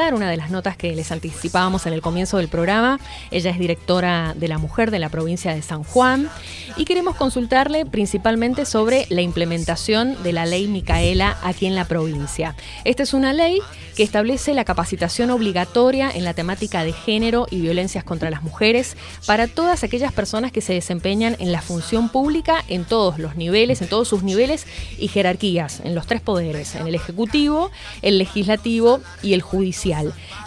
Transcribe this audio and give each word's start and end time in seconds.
una 0.00 0.30
de 0.30 0.36
las 0.38 0.50
notas 0.50 0.78
que 0.78 0.96
les 0.96 1.12
anticipábamos 1.12 1.84
en 1.84 1.92
el 1.92 2.00
comienzo 2.00 2.38
del 2.38 2.48
programa. 2.48 2.98
Ella 3.30 3.50
es 3.50 3.58
directora 3.58 4.34
de 4.34 4.48
la 4.48 4.56
mujer 4.56 4.90
de 4.90 4.98
la 4.98 5.10
provincia 5.10 5.54
de 5.54 5.60
San 5.60 5.84
Juan 5.84 6.30
y 6.76 6.86
queremos 6.86 7.16
consultarle 7.16 7.84
principalmente 7.84 8.64
sobre 8.64 9.06
la 9.10 9.20
implementación 9.20 10.20
de 10.22 10.32
la 10.32 10.46
ley 10.46 10.68
Micaela 10.68 11.36
aquí 11.42 11.66
en 11.66 11.76
la 11.76 11.84
provincia. 11.84 12.56
Esta 12.84 13.02
es 13.02 13.12
una 13.12 13.34
ley 13.34 13.60
que 13.94 14.02
establece 14.02 14.54
la 14.54 14.64
capacitación 14.64 15.30
obligatoria 15.30 16.10
en 16.10 16.24
la 16.24 16.32
temática 16.32 16.82
de 16.82 16.94
género 16.94 17.46
y 17.50 17.60
violencias 17.60 18.02
contra 18.02 18.30
las 18.30 18.42
mujeres 18.42 18.96
para 19.26 19.48
todas 19.48 19.84
aquellas 19.84 20.12
personas 20.12 20.50
que 20.50 20.62
se 20.62 20.72
desempeñan 20.72 21.36
en 21.40 21.52
la 21.52 21.60
función 21.60 22.08
pública 22.08 22.64
en 22.68 22.84
todos 22.84 23.18
los 23.18 23.36
niveles, 23.36 23.82
en 23.82 23.88
todos 23.88 24.08
sus 24.08 24.22
niveles 24.22 24.66
y 24.98 25.08
jerarquías, 25.08 25.80
en 25.84 25.94
los 25.94 26.06
tres 26.06 26.22
poderes, 26.22 26.74
en 26.74 26.86
el 26.86 26.94
Ejecutivo, 26.94 27.70
el 28.00 28.18
Legislativo 28.18 29.00
y 29.22 29.34
el 29.34 29.42
Judicial. 29.42 29.89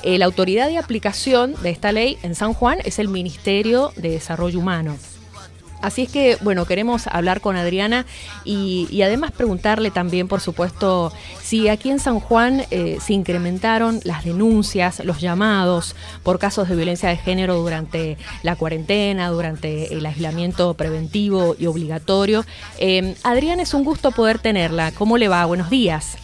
Eh, 0.04 0.18
la 0.18 0.26
autoridad 0.26 0.68
de 0.68 0.78
aplicación 0.78 1.56
de 1.62 1.70
esta 1.70 1.92
ley 1.92 2.18
en 2.24 2.36
San 2.36 2.54
Juan 2.54 2.80
es 2.84 3.00
el 3.00 3.08
Ministerio 3.08 3.92
de 3.96 4.10
Desarrollo 4.10 4.60
Humano. 4.60 4.98
Así 5.84 6.04
es 6.04 6.10
que, 6.10 6.38
bueno, 6.40 6.64
queremos 6.64 7.08
hablar 7.08 7.42
con 7.42 7.58
Adriana 7.58 8.06
y, 8.46 9.02
además 9.02 9.34
preguntarle 9.34 9.92
también, 9.92 10.30
por 10.30 10.40
supuesto, 10.40 11.12
si 11.42 11.68
aquí 11.68 11.90
en 11.90 12.00
San 12.00 12.22
Juan 12.22 12.64
eh, 12.72 13.00
se 13.02 13.12
incrementaron 13.12 14.00
las 14.06 14.24
denuncias, 14.24 15.04
los 15.04 15.20
llamados 15.20 15.94
por 16.24 16.40
casos 16.40 16.70
de 16.70 16.78
violencia 16.78 17.10
de 17.10 17.18
género 17.18 17.58
durante 17.58 18.18
la 18.44 18.56
cuarentena, 18.56 19.28
durante 19.28 19.94
el 19.94 20.06
aislamiento 20.06 20.74
preventivo 20.76 21.54
y 21.60 21.66
obligatorio. 21.66 22.46
Eh, 22.80 23.16
Adriana, 23.24 23.64
es 23.64 23.74
un 23.74 23.84
gusto 23.84 24.12
poder 24.12 24.40
tenerla. 24.40 24.94
¿Cómo 24.94 25.18
le 25.18 25.28
va? 25.28 25.44
Buenos 25.44 25.70
días. 25.70 26.16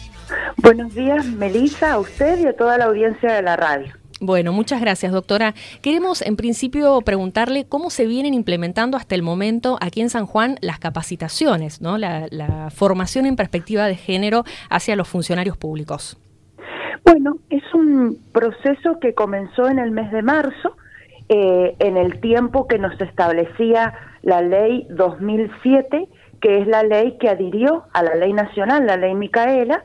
Buenos 0.56 0.94
días, 0.94 1.26
Melissa, 1.26 1.92
a 1.92 1.98
usted 1.98 2.38
y 2.40 2.46
a 2.46 2.56
toda 2.56 2.78
la 2.78 2.86
audiencia 2.86 3.32
de 3.32 3.42
la 3.42 3.56
radio. 3.56 3.92
Bueno, 4.22 4.52
muchas 4.52 4.82
gracias, 4.82 5.12
doctora. 5.12 5.54
Queremos 5.80 6.20
en 6.20 6.36
principio 6.36 7.00
preguntarle 7.00 7.64
cómo 7.66 7.88
se 7.88 8.06
vienen 8.06 8.34
implementando 8.34 8.98
hasta 8.98 9.14
el 9.14 9.22
momento 9.22 9.78
aquí 9.80 10.02
en 10.02 10.10
San 10.10 10.26
Juan 10.26 10.56
las 10.60 10.78
capacitaciones, 10.78 11.80
¿no? 11.80 11.96
la, 11.96 12.68
formación 12.70 13.24
en 13.24 13.34
perspectiva 13.34 13.86
de 13.86 13.96
género 13.96 14.44
hacia 14.68 14.94
los 14.94 15.08
funcionarios 15.08 15.56
públicos. 15.56 16.18
Bueno, 17.02 17.38
es 17.48 17.62
un 17.72 18.18
proceso 18.32 19.00
que 19.00 19.14
comenzó 19.14 19.68
en 19.68 19.78
el 19.78 19.90
mes 19.90 20.12
de 20.12 20.20
marzo, 20.20 20.76
eh, 21.30 21.74
en 21.78 21.96
el 21.96 22.20
tiempo 22.20 22.68
que 22.68 22.78
nos 22.78 23.00
establecía 23.00 23.94
la 24.22 24.42
ley 24.42 24.86
2007, 24.90 26.08
que 26.42 26.58
es 26.58 26.66
la 26.66 26.82
ley 26.82 27.16
que 27.18 27.30
adhirió 27.30 27.84
a 27.94 28.02
la 28.02 28.16
ley 28.16 28.34
nacional, 28.34 28.86
la 28.86 28.98
ley 28.98 29.14
Micaela, 29.14 29.84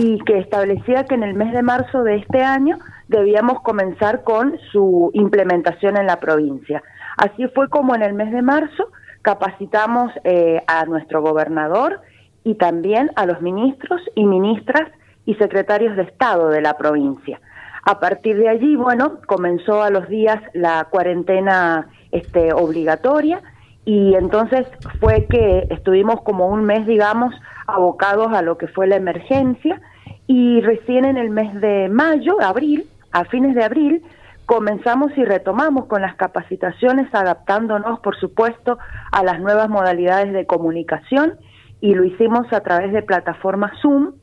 y 0.00 0.20
que 0.20 0.38
establecía 0.38 1.06
que 1.06 1.16
en 1.16 1.24
el 1.24 1.34
mes 1.34 1.52
de 1.52 1.60
marzo 1.60 2.04
de 2.04 2.18
este 2.18 2.40
año 2.40 2.78
debíamos 3.08 3.62
comenzar 3.62 4.22
con 4.22 4.56
su 4.70 5.10
implementación 5.12 5.96
en 5.96 6.06
la 6.06 6.20
provincia. 6.20 6.84
Así 7.16 7.48
fue 7.48 7.68
como 7.68 7.96
en 7.96 8.02
el 8.02 8.14
mes 8.14 8.30
de 8.30 8.40
marzo 8.40 8.92
capacitamos 9.22 10.12
eh, 10.22 10.62
a 10.68 10.84
nuestro 10.84 11.20
gobernador 11.20 12.00
y 12.44 12.54
también 12.54 13.10
a 13.16 13.26
los 13.26 13.42
ministros 13.42 14.00
y 14.14 14.24
ministras 14.24 14.88
y 15.26 15.34
secretarios 15.34 15.96
de 15.96 16.04
Estado 16.04 16.48
de 16.50 16.62
la 16.62 16.74
provincia. 16.76 17.40
A 17.84 17.98
partir 17.98 18.36
de 18.36 18.48
allí, 18.48 18.76
bueno, 18.76 19.18
comenzó 19.26 19.82
a 19.82 19.90
los 19.90 20.08
días 20.08 20.40
la 20.54 20.86
cuarentena 20.90 21.88
este, 22.12 22.52
obligatoria 22.52 23.42
y 23.84 24.14
entonces 24.14 24.64
fue 25.00 25.26
que 25.28 25.66
estuvimos 25.70 26.20
como 26.22 26.46
un 26.46 26.62
mes, 26.62 26.86
digamos, 26.86 27.34
abocados 27.68 28.32
a 28.32 28.42
lo 28.42 28.58
que 28.58 28.66
fue 28.66 28.86
la 28.86 28.96
emergencia 28.96 29.80
y 30.26 30.60
recién 30.62 31.04
en 31.04 31.16
el 31.16 31.30
mes 31.30 31.54
de 31.60 31.88
mayo, 31.88 32.40
abril, 32.40 32.86
a 33.12 33.24
fines 33.24 33.54
de 33.54 33.64
abril, 33.64 34.02
comenzamos 34.46 35.12
y 35.16 35.24
retomamos 35.24 35.86
con 35.86 36.02
las 36.02 36.16
capacitaciones, 36.16 37.14
adaptándonos, 37.14 38.00
por 38.00 38.16
supuesto, 38.16 38.78
a 39.12 39.22
las 39.22 39.40
nuevas 39.40 39.68
modalidades 39.68 40.32
de 40.32 40.46
comunicación 40.46 41.34
y 41.80 41.94
lo 41.94 42.04
hicimos 42.04 42.52
a 42.52 42.60
través 42.60 42.92
de 42.92 43.02
plataforma 43.02 43.72
Zoom 43.82 44.14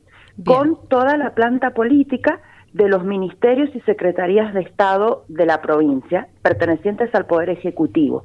con 0.44 0.78
toda 0.88 1.16
la 1.16 1.30
planta 1.30 1.70
política 1.70 2.40
de 2.72 2.88
los 2.88 3.04
ministerios 3.04 3.70
y 3.74 3.80
secretarías 3.80 4.52
de 4.52 4.60
Estado 4.60 5.24
de 5.28 5.46
la 5.46 5.62
provincia, 5.62 6.28
pertenecientes 6.42 7.14
al 7.14 7.26
Poder 7.26 7.48
Ejecutivo. 7.48 8.22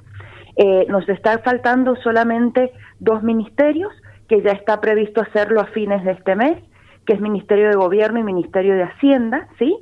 Eh, 0.57 0.85
nos 0.89 1.07
está 1.07 1.37
faltando 1.39 1.95
solamente 1.97 2.73
dos 2.99 3.23
ministerios, 3.23 3.93
que 4.31 4.41
ya 4.41 4.51
está 4.51 4.79
previsto 4.79 5.19
hacerlo 5.19 5.59
a 5.59 5.65
fines 5.65 6.05
de 6.05 6.11
este 6.11 6.37
mes, 6.37 6.57
que 7.05 7.11
es 7.11 7.19
Ministerio 7.19 7.67
de 7.67 7.75
Gobierno 7.75 8.17
y 8.17 8.23
Ministerio 8.23 8.75
de 8.75 8.83
Hacienda, 8.83 9.49
¿sí? 9.59 9.77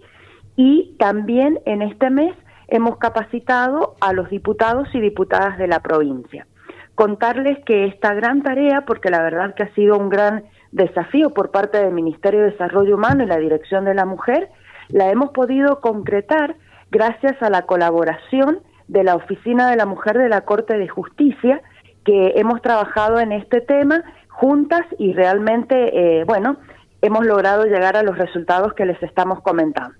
Y 0.55 0.95
también 0.97 1.59
en 1.67 1.83
este 1.83 2.09
mes 2.09 2.35
hemos 2.67 2.97
capacitado 2.97 3.93
a 4.01 4.11
los 4.11 4.27
diputados 4.31 4.87
y 4.93 5.01
diputadas 5.01 5.59
de 5.59 5.67
la 5.67 5.81
provincia. 5.81 6.47
Contarles 6.95 7.63
que 7.63 7.85
esta 7.85 8.15
gran 8.15 8.41
tarea, 8.41 8.85
porque 8.87 9.11
la 9.11 9.21
verdad 9.21 9.53
que 9.53 9.61
ha 9.61 9.73
sido 9.75 9.99
un 9.99 10.09
gran 10.09 10.45
desafío 10.71 11.29
por 11.29 11.51
parte 11.51 11.77
del 11.77 11.93
Ministerio 11.93 12.39
de 12.39 12.49
Desarrollo 12.49 12.95
Humano 12.95 13.25
y 13.25 13.27
la 13.27 13.37
Dirección 13.37 13.85
de 13.85 13.93
la 13.93 14.05
Mujer, 14.07 14.49
la 14.87 15.11
hemos 15.11 15.29
podido 15.29 15.79
concretar 15.79 16.55
gracias 16.89 17.39
a 17.43 17.51
la 17.51 17.67
colaboración 17.67 18.61
de 18.87 19.03
la 19.03 19.15
Oficina 19.15 19.69
de 19.69 19.75
la 19.75 19.85
Mujer 19.85 20.17
de 20.17 20.27
la 20.27 20.41
Corte 20.41 20.75
de 20.79 20.87
Justicia, 20.87 21.61
que 22.03 22.33
hemos 22.37 22.63
trabajado 22.63 23.19
en 23.19 23.31
este 23.31 23.61
tema 23.61 24.03
juntas 24.39 24.85
y 24.97 25.13
realmente, 25.13 25.75
eh, 26.19 26.23
bueno, 26.23 26.57
hemos 27.01 27.25
logrado 27.25 27.65
llegar 27.65 27.97
a 27.97 28.03
los 28.03 28.17
resultados 28.17 28.73
que 28.73 28.85
les 28.85 29.01
estamos 29.03 29.41
comentando. 29.41 29.97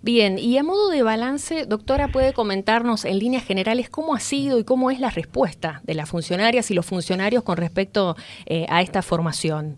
Bien, 0.00 0.38
y 0.38 0.56
a 0.58 0.62
modo 0.62 0.90
de 0.90 1.02
balance, 1.02 1.66
doctora, 1.66 2.06
¿puede 2.06 2.32
comentarnos 2.32 3.04
en 3.04 3.18
líneas 3.18 3.44
generales 3.44 3.90
cómo 3.90 4.14
ha 4.14 4.20
sido 4.20 4.60
y 4.60 4.64
cómo 4.64 4.92
es 4.92 5.00
la 5.00 5.10
respuesta 5.10 5.80
de 5.82 5.94
las 5.94 6.08
funcionarias 6.08 6.70
y 6.70 6.74
los 6.74 6.86
funcionarios 6.86 7.42
con 7.42 7.56
respecto 7.56 8.14
eh, 8.46 8.64
a 8.68 8.80
esta 8.80 9.02
formación? 9.02 9.76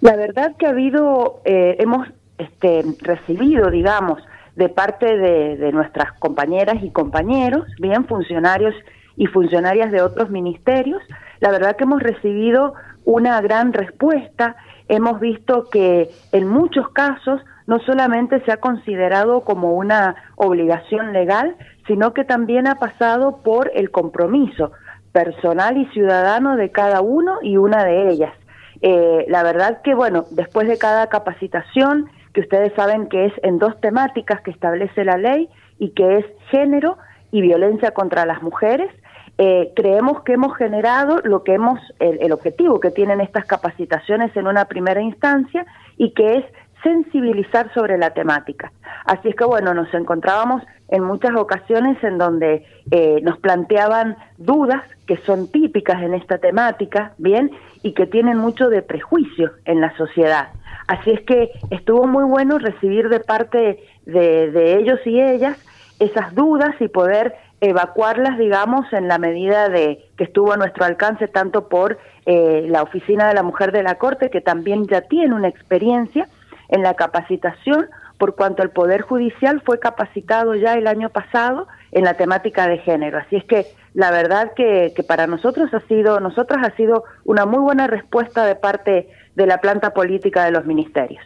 La 0.00 0.14
verdad 0.14 0.54
que 0.56 0.66
ha 0.66 0.70
habido, 0.70 1.42
eh, 1.44 1.76
hemos 1.80 2.06
este, 2.38 2.84
recibido, 3.00 3.70
digamos, 3.72 4.22
de 4.54 4.68
parte 4.68 5.16
de, 5.16 5.56
de 5.56 5.72
nuestras 5.72 6.12
compañeras 6.20 6.76
y 6.80 6.90
compañeros, 6.90 7.66
bien 7.80 8.04
funcionarios 8.06 8.74
y 9.18 9.26
funcionarias 9.26 9.92
de 9.92 10.00
otros 10.00 10.30
ministerios, 10.30 11.02
la 11.40 11.50
verdad 11.50 11.76
que 11.76 11.84
hemos 11.84 12.02
recibido 12.02 12.72
una 13.04 13.40
gran 13.40 13.72
respuesta, 13.72 14.56
hemos 14.88 15.20
visto 15.20 15.68
que 15.70 16.08
en 16.32 16.48
muchos 16.48 16.88
casos 16.90 17.42
no 17.66 17.80
solamente 17.80 18.40
se 18.44 18.52
ha 18.52 18.58
considerado 18.58 19.42
como 19.42 19.74
una 19.74 20.16
obligación 20.36 21.12
legal, 21.12 21.56
sino 21.86 22.14
que 22.14 22.24
también 22.24 22.66
ha 22.66 22.76
pasado 22.76 23.42
por 23.42 23.70
el 23.74 23.90
compromiso 23.90 24.72
personal 25.12 25.76
y 25.76 25.86
ciudadano 25.86 26.56
de 26.56 26.70
cada 26.70 27.00
uno 27.00 27.38
y 27.42 27.56
una 27.56 27.84
de 27.84 28.10
ellas. 28.10 28.32
Eh, 28.80 29.26
la 29.28 29.42
verdad 29.42 29.82
que, 29.82 29.94
bueno, 29.94 30.24
después 30.30 30.68
de 30.68 30.78
cada 30.78 31.08
capacitación, 31.08 32.08
que 32.32 32.40
ustedes 32.40 32.72
saben 32.74 33.08
que 33.08 33.26
es 33.26 33.32
en 33.42 33.58
dos 33.58 33.78
temáticas 33.80 34.40
que 34.42 34.50
establece 34.50 35.04
la 35.04 35.16
ley 35.16 35.48
y 35.78 35.90
que 35.90 36.18
es 36.18 36.26
género 36.50 36.96
y 37.32 37.40
violencia 37.40 37.90
contra 37.90 38.24
las 38.24 38.42
mujeres, 38.42 38.90
eh, 39.38 39.72
creemos 39.74 40.22
que 40.22 40.32
hemos 40.34 40.56
generado 40.56 41.20
lo 41.24 41.44
que 41.44 41.54
hemos, 41.54 41.80
el 42.00 42.32
objetivo 42.32 42.80
que 42.80 42.90
tienen 42.90 43.20
estas 43.20 43.46
capacitaciones 43.46 44.36
en 44.36 44.46
una 44.46 44.64
primera 44.66 45.00
instancia 45.00 45.64
y 45.96 46.10
que 46.10 46.38
es 46.38 46.44
sensibilizar 46.82 47.72
sobre 47.74 47.98
la 47.98 48.10
temática. 48.10 48.72
Así 49.04 49.28
es 49.28 49.36
que 49.36 49.44
bueno, 49.44 49.74
nos 49.74 49.92
encontrábamos 49.94 50.62
en 50.88 51.02
muchas 51.02 51.34
ocasiones 51.34 52.02
en 52.02 52.18
donde 52.18 52.64
eh, 52.90 53.20
nos 53.22 53.38
planteaban 53.38 54.16
dudas 54.38 54.82
que 55.06 55.16
son 55.18 55.50
típicas 55.50 56.02
en 56.02 56.14
esta 56.14 56.38
temática, 56.38 57.12
bien, 57.18 57.50
y 57.82 57.92
que 57.92 58.06
tienen 58.06 58.38
mucho 58.38 58.68
de 58.68 58.82
prejuicio 58.82 59.52
en 59.64 59.80
la 59.80 59.96
sociedad. 59.96 60.48
Así 60.86 61.10
es 61.10 61.20
que 61.22 61.50
estuvo 61.70 62.06
muy 62.06 62.24
bueno 62.24 62.58
recibir 62.58 63.08
de 63.08 63.20
parte 63.20 63.80
de, 64.06 64.76
ellos 64.78 65.00
y 65.04 65.20
ellas 65.20 65.58
esas 66.00 66.34
dudas 66.34 66.74
y 66.80 66.88
poder 66.88 67.34
evacuarlas, 67.60 68.38
digamos, 68.38 68.92
en 68.92 69.08
la 69.08 69.18
medida 69.18 69.68
de 69.68 70.04
que 70.16 70.24
estuvo 70.24 70.52
a 70.52 70.56
nuestro 70.56 70.84
alcance 70.84 71.28
tanto 71.28 71.68
por 71.68 71.98
eh, 72.26 72.66
la 72.68 72.82
Oficina 72.82 73.28
de 73.28 73.34
la 73.34 73.42
Mujer 73.42 73.72
de 73.72 73.82
la 73.82 73.96
Corte, 73.96 74.30
que 74.30 74.40
también 74.40 74.86
ya 74.86 75.02
tiene 75.02 75.34
una 75.34 75.48
experiencia, 75.48 76.28
en 76.68 76.82
la 76.82 76.94
capacitación, 76.94 77.86
por 78.18 78.34
cuanto 78.34 78.62
el 78.62 78.70
Poder 78.70 79.02
Judicial 79.02 79.62
fue 79.64 79.78
capacitado 79.78 80.54
ya 80.54 80.74
el 80.74 80.86
año 80.86 81.08
pasado 81.08 81.66
en 81.92 82.04
la 82.04 82.14
temática 82.14 82.68
de 82.68 82.78
género. 82.78 83.18
Así 83.18 83.36
es 83.36 83.44
que 83.44 83.66
la 83.94 84.10
verdad 84.10 84.52
que, 84.54 84.92
para 85.06 85.26
nosotros 85.26 85.72
ha 85.72 85.80
sido, 85.88 86.20
nosotras 86.20 86.66
ha 86.66 86.76
sido 86.76 87.04
una 87.24 87.46
muy 87.46 87.60
buena 87.60 87.86
respuesta 87.86 88.44
de 88.44 88.54
parte 88.54 89.08
de 89.34 89.46
la 89.46 89.58
planta 89.60 89.94
política 89.94 90.44
de 90.44 90.50
los 90.50 90.66
ministerios. 90.66 91.24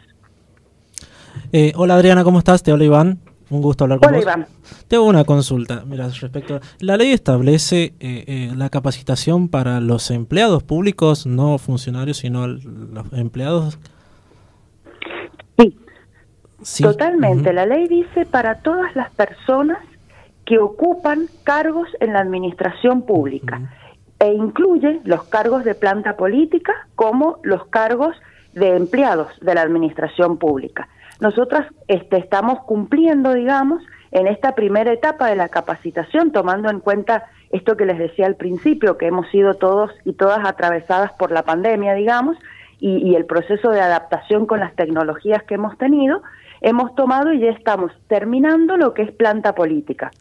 Eh, 1.51 1.73
hola 1.75 1.95
Adriana, 1.95 2.23
¿cómo 2.23 2.39
estás? 2.39 2.63
Te 2.63 2.71
habla 2.71 2.85
Iván. 2.85 3.19
Un 3.53 3.61
gusto 3.61 3.83
hablar 3.83 3.99
con 3.99 4.09
Hola, 4.09 4.21
Iván. 4.21 4.47
Tengo 4.87 5.03
una 5.03 5.23
consulta. 5.25 5.83
Mira, 5.85 6.07
respecto. 6.07 6.59
La 6.79 6.97
ley 6.97 7.11
establece 7.11 7.93
eh, 7.99 8.23
eh, 8.27 8.51
la 8.55 8.69
capacitación 8.69 9.47
para 9.47 9.79
los 9.79 10.09
empleados 10.09 10.63
públicos, 10.63 11.27
no 11.27 11.59
funcionarios, 11.59 12.17
sino 12.17 12.47
los 12.47 13.13
empleados 13.13 13.77
Totalmente. 16.81 17.53
La 17.53 17.65
ley 17.65 17.87
dice 17.87 18.25
para 18.25 18.55
todas 18.55 18.95
las 18.95 19.11
personas 19.11 19.79
que 20.45 20.57
ocupan 20.57 21.27
cargos 21.43 21.87
en 21.99 22.13
la 22.13 22.19
administración 22.19 23.03
pública 23.03 23.73
e 24.19 24.33
incluye 24.33 25.01
los 25.03 25.23
cargos 25.25 25.63
de 25.63 25.75
planta 25.75 26.15
política 26.15 26.87
como 26.95 27.39
los 27.43 27.65
cargos 27.67 28.15
de 28.53 28.75
empleados 28.75 29.27
de 29.41 29.55
la 29.55 29.61
administración 29.61 30.37
pública. 30.37 30.87
Nosotras 31.19 31.67
este, 31.87 32.17
estamos 32.17 32.59
cumpliendo, 32.65 33.33
digamos, 33.33 33.83
en 34.11 34.27
esta 34.27 34.53
primera 34.53 34.93
etapa 34.93 35.27
de 35.27 35.35
la 35.35 35.49
capacitación, 35.49 36.31
tomando 36.31 36.69
en 36.69 36.79
cuenta 36.79 37.25
esto 37.51 37.75
que 37.75 37.85
les 37.85 37.97
decía 37.97 38.25
al 38.25 38.35
principio, 38.35 38.97
que 38.97 39.07
hemos 39.07 39.27
sido 39.29 39.55
todos 39.55 39.91
y 40.05 40.13
todas 40.13 40.39
atravesadas 40.45 41.11
por 41.13 41.31
la 41.31 41.43
pandemia, 41.43 41.93
digamos, 41.93 42.37
y, 42.79 43.15
el 43.15 43.25
proceso 43.25 43.69
de 43.69 43.79
adaptación 43.79 44.45
con 44.45 44.59
las 44.59 44.75
tecnologías 44.75 45.41
que 45.43 45.55
hemos 45.55 45.77
tenido, 45.77 46.21
hemos 46.59 46.93
tomado 46.95 47.31
y 47.31 47.39
ya 47.39 47.51
estamos 47.51 47.93
terminando 48.07 48.75
lo 48.75 48.93
que 48.93 49.03
es 49.03 49.11
planta 49.11 49.55
política. 49.55 50.11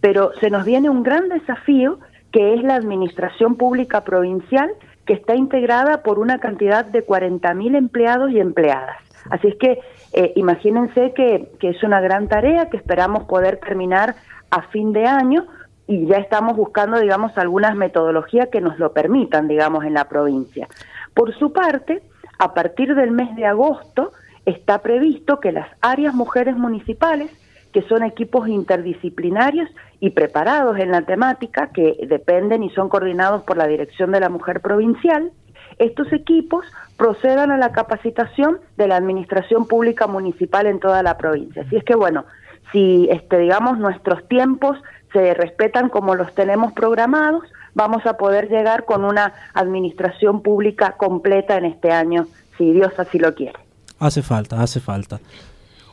Pero 0.00 0.30
se 0.40 0.48
nos 0.48 0.64
viene 0.64 0.88
un 0.88 1.02
gran 1.02 1.28
desafío 1.28 1.98
que 2.30 2.54
es 2.54 2.62
la 2.62 2.76
administración 2.76 3.56
pública 3.56 4.04
provincial, 4.04 4.70
que 5.06 5.14
está 5.14 5.34
integrada 5.34 6.02
por 6.02 6.18
una 6.18 6.38
cantidad 6.38 6.84
de 6.84 7.06
40.000 7.06 7.76
empleados 7.76 8.30
y 8.30 8.40
empleadas. 8.40 8.96
Así 9.30 9.48
es 9.48 9.56
que 9.56 9.80
eh, 10.12 10.32
imagínense 10.36 11.12
que, 11.14 11.50
que 11.58 11.70
es 11.70 11.82
una 11.82 12.00
gran 12.00 12.28
tarea 12.28 12.68
que 12.68 12.76
esperamos 12.76 13.24
poder 13.24 13.58
terminar 13.58 14.14
a 14.50 14.62
fin 14.62 14.92
de 14.92 15.06
año 15.06 15.46
y 15.86 16.06
ya 16.06 16.16
estamos 16.16 16.56
buscando, 16.56 16.98
digamos, 16.98 17.36
algunas 17.36 17.76
metodologías 17.76 18.48
que 18.48 18.60
nos 18.60 18.78
lo 18.78 18.92
permitan, 18.92 19.48
digamos, 19.48 19.84
en 19.84 19.94
la 19.94 20.08
provincia. 20.08 20.68
Por 21.12 21.34
su 21.36 21.52
parte, 21.52 22.02
a 22.38 22.54
partir 22.54 22.94
del 22.94 23.10
mes 23.10 23.34
de 23.36 23.46
agosto 23.46 24.12
está 24.46 24.78
previsto 24.78 25.40
que 25.40 25.52
las 25.52 25.68
áreas 25.80 26.14
mujeres 26.14 26.56
municipales, 26.56 27.30
que 27.74 27.82
son 27.82 28.04
equipos 28.04 28.48
interdisciplinarios 28.48 29.68
y 29.98 30.10
preparados 30.10 30.78
en 30.78 30.92
la 30.92 31.02
temática, 31.02 31.70
que 31.74 32.06
dependen 32.08 32.62
y 32.62 32.70
son 32.70 32.88
coordinados 32.88 33.42
por 33.42 33.56
la 33.56 33.66
Dirección 33.66 34.12
de 34.12 34.20
la 34.20 34.28
Mujer 34.28 34.60
Provincial, 34.60 35.32
estos 35.78 36.12
equipos 36.12 36.64
procedan 36.96 37.50
a 37.50 37.58
la 37.58 37.72
capacitación 37.72 38.60
de 38.76 38.86
la 38.86 38.96
administración 38.96 39.66
pública 39.66 40.06
municipal 40.06 40.66
en 40.66 40.78
toda 40.78 41.02
la 41.02 41.16
provincia. 41.18 41.62
Así 41.62 41.74
es 41.74 41.82
que 41.82 41.96
bueno, 41.96 42.26
si 42.70 43.08
este 43.10 43.38
digamos 43.38 43.76
nuestros 43.78 44.26
tiempos 44.28 44.78
se 45.12 45.34
respetan 45.34 45.88
como 45.88 46.14
los 46.14 46.32
tenemos 46.32 46.72
programados, 46.74 47.42
vamos 47.74 48.06
a 48.06 48.16
poder 48.16 48.48
llegar 48.48 48.84
con 48.84 49.04
una 49.04 49.32
administración 49.52 50.42
pública 50.42 50.92
completa 50.92 51.56
en 51.56 51.64
este 51.64 51.90
año, 51.90 52.28
si 52.56 52.72
Dios 52.72 52.92
así 52.98 53.18
lo 53.18 53.34
quiere. 53.34 53.58
Hace 53.98 54.22
falta, 54.22 54.62
hace 54.62 54.78
falta. 54.78 55.18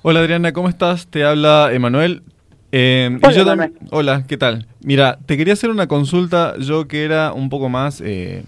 Hola 0.03 0.21
Adriana, 0.21 0.51
¿cómo 0.51 0.67
estás? 0.67 1.05
Te 1.05 1.23
habla 1.23 1.69
Emanuel. 1.71 2.23
Eh, 2.71 3.19
hola, 3.21 3.69
hola, 3.91 4.25
¿qué 4.27 4.35
tal? 4.35 4.65
Mira, 4.83 5.19
te 5.27 5.37
quería 5.37 5.53
hacer 5.53 5.69
una 5.69 5.85
consulta, 5.85 6.55
yo 6.57 6.87
que 6.87 7.03
era 7.05 7.33
un 7.33 7.49
poco 7.49 7.69
más 7.69 8.01
eh, 8.01 8.43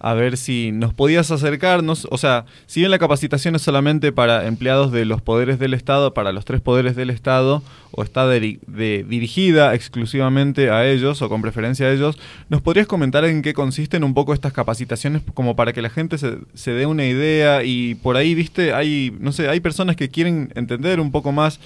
a 0.00 0.14
ver 0.14 0.38
si 0.38 0.72
nos 0.72 0.94
podías 0.94 1.30
acercarnos, 1.30 2.08
o 2.10 2.16
sea, 2.16 2.46
si 2.66 2.80
bien 2.80 2.90
la 2.90 2.98
capacitación 2.98 3.54
es 3.54 3.62
solamente 3.62 4.12
para 4.12 4.46
empleados 4.46 4.92
de 4.92 5.04
los 5.04 5.20
poderes 5.20 5.58
del 5.58 5.74
Estado, 5.74 6.14
para 6.14 6.32
los 6.32 6.46
tres 6.46 6.62
poderes 6.62 6.96
del 6.96 7.10
Estado, 7.10 7.62
o 7.90 8.02
está 8.02 8.28
dirigida 8.30 9.74
exclusivamente 9.74 10.70
a 10.70 10.86
ellos 10.88 11.20
o 11.20 11.28
con 11.28 11.42
preferencia 11.42 11.86
a 11.86 11.92
ellos, 11.92 12.18
¿nos 12.48 12.62
podrías 12.62 12.86
comentar 12.86 13.26
en 13.26 13.42
qué 13.42 13.52
consisten 13.52 14.02
un 14.02 14.14
poco 14.14 14.32
estas 14.32 14.54
capacitaciones 14.54 15.22
como 15.34 15.54
para 15.54 15.74
que 15.74 15.82
la 15.82 15.90
gente 15.90 16.16
se, 16.16 16.38
se 16.54 16.72
dé 16.72 16.86
una 16.86 17.04
idea 17.04 17.62
y 17.62 17.94
por 17.96 18.16
ahí, 18.16 18.34
viste, 18.34 18.72
hay, 18.72 19.14
no 19.20 19.32
sé, 19.32 19.48
hay 19.48 19.60
personas 19.60 19.96
que 19.96 20.08
quieren 20.08 20.50
entender 20.54 20.98
un 20.98 21.12
poco 21.12 21.30
más... 21.30 21.60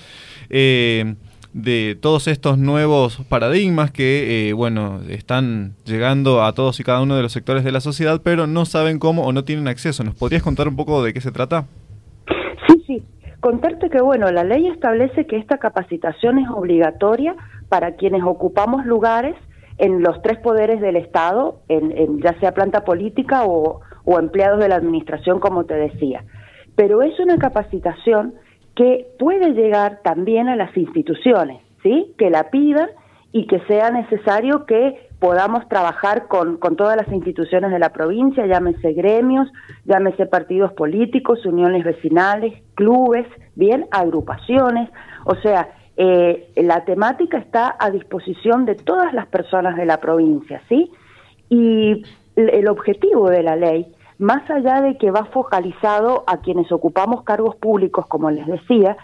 Eh, 0.50 1.14
de 1.54 1.96
todos 2.00 2.26
estos 2.26 2.58
nuevos 2.58 3.24
paradigmas 3.28 3.92
que, 3.92 4.48
eh, 4.48 4.52
bueno, 4.52 5.00
están 5.08 5.74
llegando 5.84 6.42
a 6.42 6.52
todos 6.52 6.80
y 6.80 6.84
cada 6.84 7.00
uno 7.00 7.14
de 7.14 7.22
los 7.22 7.30
sectores 7.30 7.62
de 7.62 7.70
la 7.70 7.80
sociedad, 7.80 8.20
pero 8.22 8.48
no 8.48 8.64
saben 8.64 8.98
cómo 8.98 9.22
o 9.22 9.32
no 9.32 9.44
tienen 9.44 9.68
acceso. 9.68 10.02
¿Nos 10.02 10.16
podrías 10.16 10.42
contar 10.42 10.66
un 10.66 10.74
poco 10.74 11.04
de 11.04 11.14
qué 11.14 11.20
se 11.20 11.30
trata? 11.30 11.66
Sí, 12.66 12.82
sí. 12.86 13.02
Contarte 13.38 13.88
que, 13.88 14.02
bueno, 14.02 14.30
la 14.32 14.42
ley 14.42 14.66
establece 14.66 15.26
que 15.26 15.36
esta 15.36 15.58
capacitación 15.58 16.38
es 16.38 16.48
obligatoria 16.50 17.36
para 17.68 17.94
quienes 17.94 18.24
ocupamos 18.24 18.84
lugares 18.84 19.36
en 19.78 20.02
los 20.02 20.20
tres 20.22 20.38
poderes 20.38 20.80
del 20.80 20.96
Estado, 20.96 21.60
en, 21.68 22.20
ya 22.20 22.38
sea 22.40 22.52
planta 22.52 22.84
política 22.84 23.44
o, 23.44 23.80
o 24.04 24.18
empleados 24.18 24.58
de 24.58 24.68
la 24.68 24.76
administración, 24.76 25.38
como 25.38 25.64
te 25.66 25.74
decía. 25.74 26.24
Pero 26.74 27.02
es 27.02 27.18
una 27.20 27.38
capacitación 27.38 28.34
que 28.74 29.06
puede 29.18 29.52
llegar 29.52 30.00
también 30.02 30.48
a 30.48 30.56
las 30.56 30.76
instituciones, 30.76 31.60
¿sí? 31.82 32.12
Que 32.18 32.30
la 32.30 32.50
pidan 32.50 32.88
y 33.32 33.46
que 33.46 33.60
sea 33.60 33.90
necesario 33.90 34.66
que 34.66 35.08
podamos 35.18 35.68
trabajar 35.68 36.26
con, 36.28 36.56
con 36.58 36.76
todas 36.76 36.96
las 36.96 37.08
instituciones 37.08 37.70
de 37.70 37.78
la 37.78 37.92
provincia, 37.92 38.46
llámese 38.46 38.92
gremios, 38.92 39.48
llámese 39.84 40.26
partidos 40.26 40.72
políticos, 40.72 41.44
uniones 41.46 41.84
vecinales, 41.84 42.52
clubes, 42.74 43.26
bien, 43.54 43.86
agrupaciones, 43.90 44.90
o 45.24 45.34
sea, 45.36 45.68
eh, 45.96 46.48
la 46.56 46.84
temática 46.84 47.38
está 47.38 47.76
a 47.78 47.90
disposición 47.90 48.66
de 48.66 48.74
todas 48.74 49.12
las 49.14 49.26
personas 49.26 49.76
de 49.76 49.86
la 49.86 49.98
provincia, 49.98 50.60
¿sí? 50.68 50.90
Y 51.48 52.04
el 52.36 52.68
objetivo 52.68 53.30
de 53.30 53.42
la 53.44 53.54
ley 53.54 53.86
más 54.18 54.48
allá 54.50 54.80
de 54.80 54.96
que 54.96 55.10
va 55.10 55.24
focalizado 55.26 56.24
a 56.26 56.38
quienes 56.38 56.70
ocupamos 56.72 57.22
cargos 57.22 57.56
públicos, 57.56 58.06
como 58.06 58.30
les 58.30 58.46
decía, 58.46 58.96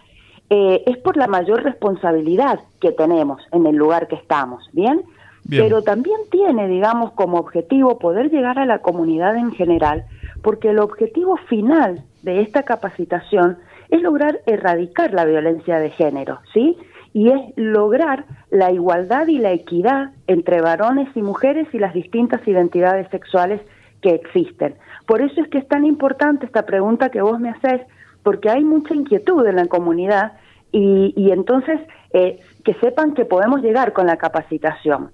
eh, 0.48 0.82
es 0.86 0.96
por 0.98 1.16
la 1.16 1.26
mayor 1.26 1.62
responsabilidad 1.62 2.60
que 2.80 2.92
tenemos 2.92 3.40
en 3.52 3.66
el 3.66 3.76
lugar 3.76 4.08
que 4.08 4.16
estamos, 4.16 4.68
¿bien? 4.72 5.02
Pero 5.48 5.82
también 5.82 6.20
tiene, 6.30 6.68
digamos, 6.68 7.12
como 7.12 7.38
objetivo 7.38 7.98
poder 7.98 8.30
llegar 8.30 8.58
a 8.58 8.66
la 8.66 8.80
comunidad 8.80 9.36
en 9.36 9.50
general, 9.52 10.04
porque 10.42 10.70
el 10.70 10.78
objetivo 10.78 11.36
final 11.48 12.04
de 12.22 12.42
esta 12.42 12.62
capacitación 12.62 13.58
es 13.88 14.02
lograr 14.02 14.40
erradicar 14.46 15.12
la 15.12 15.24
violencia 15.24 15.78
de 15.78 15.90
género, 15.90 16.40
¿sí? 16.52 16.76
Y 17.12 17.30
es 17.30 17.40
lograr 17.56 18.26
la 18.50 18.70
igualdad 18.70 19.26
y 19.26 19.38
la 19.38 19.52
equidad 19.52 20.12
entre 20.28 20.60
varones 20.60 21.08
y 21.16 21.22
mujeres 21.22 21.66
y 21.72 21.78
las 21.78 21.94
distintas 21.94 22.46
identidades 22.46 23.08
sexuales 23.10 23.60
que 24.00 24.10
existen. 24.10 24.74
Por 25.10 25.22
eso 25.22 25.40
es 25.40 25.48
que 25.48 25.58
es 25.58 25.66
tan 25.66 25.84
importante 25.84 26.46
esta 26.46 26.64
pregunta 26.64 27.08
que 27.08 27.20
vos 27.20 27.40
me 27.40 27.50
haces, 27.50 27.80
porque 28.22 28.48
hay 28.48 28.62
mucha 28.62 28.94
inquietud 28.94 29.44
en 29.44 29.56
la 29.56 29.66
comunidad 29.66 30.34
y, 30.70 31.32
entonces 31.32 31.80
eh, 32.12 32.38
que 32.64 32.74
sepan 32.74 33.14
que 33.14 33.24
podemos 33.24 33.60
llegar 33.60 33.93
con 33.93 34.06
la 34.06 34.19
capacitación. 34.19 35.10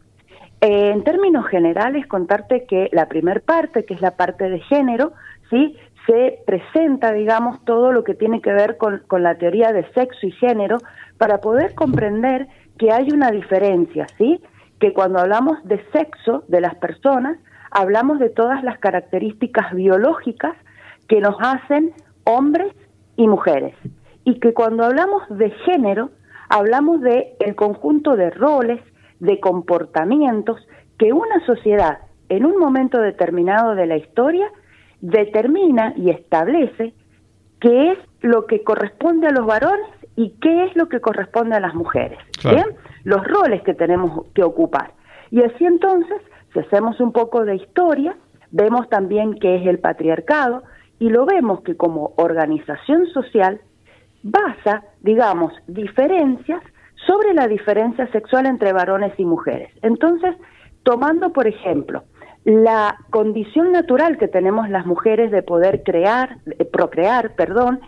Eh, 0.60 0.90
en 0.90 1.02
términos 1.02 1.46
generales, 1.46 2.06
contarte 2.08 2.66
que 2.66 2.90
la 2.92 3.08
primer 3.08 3.40
parte, 3.40 3.86
que 3.86 3.94
es 3.94 4.02
la 4.02 4.10
parte 4.10 4.50
de 4.50 4.60
género, 4.60 5.14
sí, 5.48 5.74
se 6.06 6.40
presenta, 6.46 7.12
digamos, 7.12 7.64
todo 7.64 7.90
lo 7.90 8.04
que 8.04 8.12
tiene 8.12 8.42
que 8.42 8.52
ver 8.52 8.76
con, 8.76 9.02
con 9.06 9.22
la 9.22 9.36
teoría 9.36 9.72
de 9.72 9.90
sexo 9.94 10.26
y 10.26 10.30
género 10.32 10.76
para 11.16 11.38
poder 11.38 11.74
comprender 11.74 12.48
que 12.76 12.92
hay 12.92 13.08
una 13.12 13.30
diferencia, 13.30 14.06
¿sí? 14.18 14.42
Que 14.78 14.92
cuando 14.92 15.20
hablamos 15.20 15.56
de 15.64 15.82
sexo 15.90 16.44
de 16.48 16.60
las 16.60 16.74
personas, 16.74 17.38
hablamos 17.70 18.18
de 18.18 18.30
todas 18.30 18.62
las 18.62 18.78
características 18.78 19.72
biológicas 19.74 20.56
que 21.08 21.20
nos 21.20 21.36
hacen 21.40 21.92
hombres 22.24 22.72
y 23.16 23.28
mujeres. 23.28 23.74
Y 24.24 24.40
que 24.40 24.54
cuando 24.54 24.84
hablamos 24.84 25.22
de 25.28 25.50
género, 25.50 26.10
hablamos 26.48 27.00
de 27.00 27.36
el 27.40 27.54
conjunto 27.54 28.16
de 28.16 28.30
roles, 28.30 28.80
de 29.20 29.40
comportamientos 29.40 30.66
que 30.98 31.12
una 31.12 31.44
sociedad 31.46 31.98
en 32.28 32.44
un 32.44 32.58
momento 32.58 33.00
determinado 33.00 33.74
de 33.74 33.86
la 33.86 33.96
historia 33.96 34.50
determina 35.00 35.92
y 35.96 36.10
establece 36.10 36.94
qué 37.60 37.92
es 37.92 37.98
lo 38.20 38.46
que 38.46 38.62
corresponde 38.64 39.28
a 39.28 39.32
los 39.32 39.46
varones 39.46 39.86
y 40.16 40.30
qué 40.40 40.64
es 40.64 40.76
lo 40.76 40.88
que 40.88 41.00
corresponde 41.00 41.56
a 41.56 41.60
las 41.60 41.74
mujeres. 41.74 42.18
¿Bien? 42.42 42.66
Los 43.04 43.26
roles 43.26 43.62
que 43.62 43.74
tenemos 43.74 44.26
que 44.34 44.42
ocupar. 44.42 44.92
Y 45.30 45.42
así 45.42 45.64
entonces 45.64 46.20
si 46.56 46.60
hacemos 46.60 46.98
un 47.00 47.12
poco 47.12 47.44
de 47.44 47.56
historia, 47.56 48.16
vemos 48.50 48.88
también 48.88 49.34
qué 49.38 49.56
es 49.56 49.66
el 49.66 49.78
patriarcado 49.78 50.62
y 50.98 51.10
lo 51.10 51.26
vemos 51.26 51.60
que 51.60 51.76
como 51.76 52.14
organización 52.16 53.06
social 53.08 53.60
basa, 54.22 54.84
digamos, 55.02 55.52
diferencias 55.66 56.62
sobre 57.06 57.34
la 57.34 57.46
diferencia 57.46 58.10
sexual 58.10 58.46
entre 58.46 58.72
varones 58.72 59.12
y 59.18 59.26
mujeres. 59.26 59.70
Entonces, 59.82 60.34
tomando, 60.82 61.30
por 61.34 61.46
ejemplo, 61.46 62.04
la 62.44 62.96
condición 63.10 63.72
natural 63.72 64.16
que 64.16 64.28
tenemos 64.28 64.70
las 64.70 64.86
mujeres 64.86 65.30
de 65.30 65.42
poder 65.42 65.82
crear, 65.82 66.38
procrear, 66.72 67.34
perdón, 67.34 67.80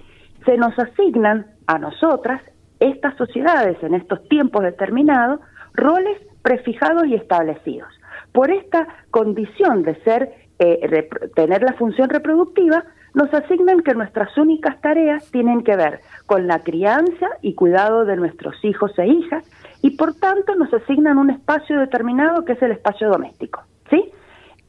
se 0.44 0.58
nos 0.58 0.78
asignan 0.78 1.46
a 1.66 1.78
nosotras, 1.78 2.42
estas 2.80 3.16
sociedades 3.16 3.82
en 3.82 3.94
estos 3.94 4.28
tiempos 4.28 4.62
determinados, 4.62 5.40
roles 5.72 6.18
prefijados 6.42 7.06
y 7.06 7.14
establecidos. 7.14 7.88
Por 8.32 8.50
esta 8.50 8.86
condición 9.10 9.82
de 9.82 9.94
ser, 10.02 10.32
eh, 10.58 11.08
tener 11.34 11.62
la 11.62 11.72
función 11.74 12.08
reproductiva, 12.08 12.84
nos 13.14 13.32
asignan 13.32 13.80
que 13.80 13.94
nuestras 13.94 14.36
únicas 14.36 14.80
tareas 14.80 15.30
tienen 15.30 15.62
que 15.62 15.76
ver 15.76 16.00
con 16.26 16.46
la 16.46 16.60
crianza 16.60 17.26
y 17.42 17.54
cuidado 17.54 18.04
de 18.04 18.16
nuestros 18.16 18.54
hijos 18.64 18.92
e 18.98 19.06
hijas 19.06 19.44
y 19.82 19.90
por 19.96 20.14
tanto 20.14 20.54
nos 20.54 20.72
asignan 20.72 21.18
un 21.18 21.30
espacio 21.30 21.80
determinado 21.80 22.44
que 22.44 22.52
es 22.52 22.62
el 22.62 22.72
espacio 22.72 23.08
doméstico, 23.08 23.62
¿sí? 23.90 24.10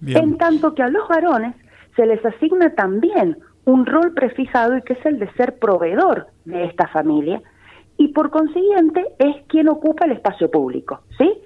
En 0.05 0.37
tanto 0.37 0.73
que 0.73 0.83
a 0.83 0.87
los 0.87 1.07
varones 1.09 1.55
se 1.95 2.05
les 2.05 2.25
asigna 2.25 2.73
también 2.73 3.37
un 3.65 3.85
rol 3.85 4.13
prefijado 4.13 4.77
y 4.77 4.81
que 4.81 4.93
es 4.93 5.05
el 5.05 5.19
de 5.19 5.31
ser 5.33 5.59
proveedor 5.59 6.27
de 6.45 6.65
esta 6.65 6.87
familia 6.87 7.41
y 7.97 8.07
por 8.09 8.29
consiguiente 8.29 9.05
es 9.19 9.35
quien 9.47 9.67
ocupa 9.67 10.05
el 10.05 10.13
espacio 10.13 10.49
público, 10.49 11.01
¿sí? 11.17 11.37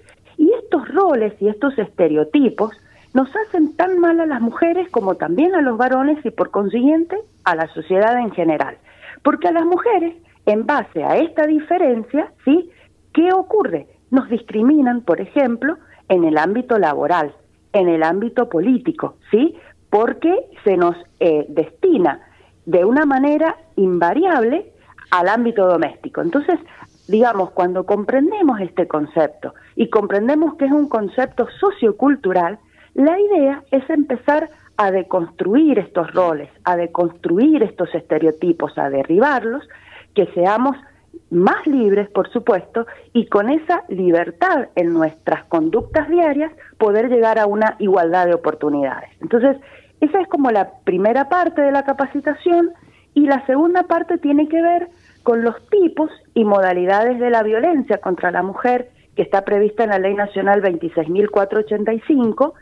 Estos 0.73 0.89
roles 0.89 1.33
y 1.39 1.49
estos 1.49 1.77
estereotipos 1.77 2.71
nos 3.13 3.29
hacen 3.35 3.75
tan 3.75 3.99
mal 3.99 4.19
a 4.19 4.25
las 4.25 4.41
mujeres 4.41 4.89
como 4.89 5.13
también 5.13 5.53
a 5.53 5.61
los 5.61 5.77
varones 5.77 6.17
y 6.25 6.31
por 6.31 6.49
consiguiente 6.49 7.15
a 7.43 7.53
la 7.53 7.67
sociedad 7.75 8.17
en 8.17 8.31
general. 8.31 8.77
Porque 9.21 9.49
a 9.49 9.51
las 9.51 9.65
mujeres, 9.65 10.15
en 10.47 10.65
base 10.65 11.03
a 11.03 11.17
esta 11.17 11.45
diferencia, 11.45 12.31
¿sí? 12.43 12.71
¿Qué 13.13 13.31
ocurre? 13.31 13.85
Nos 14.09 14.27
discriminan, 14.29 15.01
por 15.01 15.21
ejemplo, 15.21 15.77
en 16.09 16.23
el 16.23 16.39
ámbito 16.39 16.79
laboral, 16.79 17.35
en 17.71 17.87
el 17.87 18.01
ámbito 18.01 18.49
político, 18.49 19.17
¿sí? 19.29 19.55
Porque 19.91 20.33
se 20.63 20.75
nos 20.75 20.95
eh, 21.19 21.45
destina 21.49 22.19
de 22.65 22.83
una 22.83 23.05
manera 23.05 23.57
invariable 23.75 24.73
al 25.11 25.29
ámbito 25.29 25.67
doméstico. 25.67 26.21
Entonces, 26.21 26.57
digamos, 27.07 27.51
cuando 27.51 27.85
comprendemos 27.85 28.59
este 28.61 28.87
concepto 28.87 29.53
y 29.75 29.89
comprendemos 29.89 30.55
que 30.55 30.65
es 30.65 30.71
un 30.71 30.87
concepto 30.87 31.47
sociocultural, 31.59 32.59
la 32.93 33.19
idea 33.19 33.63
es 33.71 33.89
empezar 33.89 34.49
a 34.77 34.91
deconstruir 34.91 35.79
estos 35.79 36.11
roles, 36.13 36.49
a 36.63 36.75
deconstruir 36.75 37.63
estos 37.63 37.93
estereotipos, 37.93 38.77
a 38.77 38.89
derribarlos, 38.89 39.67
que 40.15 40.27
seamos 40.33 40.75
más 41.29 41.65
libres, 41.65 42.09
por 42.09 42.31
supuesto, 42.31 42.85
y 43.11 43.25
con 43.27 43.49
esa 43.49 43.83
libertad 43.89 44.69
en 44.75 44.93
nuestras 44.93 45.45
conductas 45.45 46.07
diarias 46.09 46.51
poder 46.77 47.09
llegar 47.09 47.39
a 47.39 47.47
una 47.47 47.75
igualdad 47.79 48.27
de 48.27 48.35
oportunidades. 48.35 49.09
Entonces, 49.21 49.57
esa 50.01 50.19
es 50.21 50.27
como 50.27 50.51
la 50.51 50.71
primera 50.83 51.29
parte 51.29 51.61
de 51.61 51.71
la 51.71 51.83
capacitación 51.83 52.71
y 53.13 53.25
la 53.25 53.45
segunda 53.45 53.83
parte 53.83 54.17
tiene 54.17 54.47
que 54.47 54.61
ver 54.61 54.89
con 55.23 55.43
los 55.43 55.55
tipos 55.69 56.11
y 56.33 56.43
modalidades 56.43 57.19
de 57.19 57.29
la 57.29 57.43
violencia 57.43 57.97
contra 57.97 58.31
la 58.31 58.43
mujer 58.43 58.91
que 59.15 59.21
está 59.21 59.43
prevista 59.45 59.83
en 59.83 59.91
la 59.91 59.99
Ley 59.99 60.13
Nacional 60.13 60.61
26.485 60.61 62.53